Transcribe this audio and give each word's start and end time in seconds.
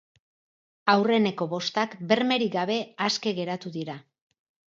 Aurreneko 0.93 1.47
bostak 1.51 1.93
bermerik 2.13 2.51
gabe 2.57 2.79
aske 3.09 3.35
geratu 3.43 3.75
dira. 3.79 3.99